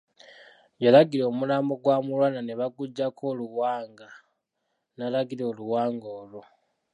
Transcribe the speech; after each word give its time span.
Yalagira 0.83 1.23
omulambo 1.31 1.73
gwa 1.83 1.97
Mulwana 2.05 2.39
ne 2.43 2.53
baguggyako 2.59 3.21
oluwanga 3.31 4.07
n'alagira 4.95 5.43
oluwanga 5.51 6.07
olwo. 6.19 6.41